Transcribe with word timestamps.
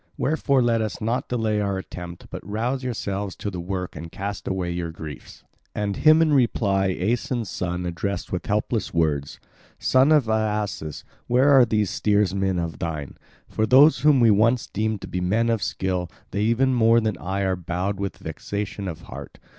Wherefore 0.17 0.63
let 0.63 0.81
us 0.81 0.99
not 0.99 1.29
delay 1.29 1.61
our 1.61 1.77
attempt, 1.77 2.25
but 2.31 2.43
rouse 2.43 2.83
yourselves 2.83 3.35
to 3.35 3.51
the 3.51 3.59
work 3.59 3.95
and 3.95 4.11
cast 4.11 4.47
away 4.47 4.71
your 4.71 4.89
griefs." 4.89 5.43
And 5.75 5.97
him 5.97 6.23
in 6.23 6.33
reply 6.33 6.87
Aeson's 6.87 7.51
son 7.51 7.85
addressed 7.85 8.31
with 8.31 8.47
helpless 8.47 8.95
words: 8.95 9.39
"Son 9.77 10.11
of 10.11 10.27
Aeacus, 10.27 11.03
where 11.27 11.51
are 11.51 11.65
these 11.65 11.91
steersmen 11.91 12.57
of 12.57 12.79
thine? 12.79 13.15
For 13.47 13.67
those 13.67 13.99
whom 13.99 14.19
we 14.19 14.31
once 14.31 14.65
deemed 14.65 15.01
to 15.01 15.07
be 15.07 15.21
men 15.21 15.51
of 15.51 15.61
skill, 15.61 16.09
they 16.31 16.41
even 16.45 16.73
more 16.73 16.99
than 16.99 17.15
I 17.19 17.41
are 17.41 17.55
bowed 17.55 17.99
with 17.99 18.17
vexation 18.17 18.87
of 18.87 19.01
heart. 19.01 19.37